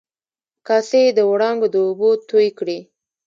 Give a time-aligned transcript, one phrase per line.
[0.67, 2.79] کاسي د و ړانګو د اوبو توی کړي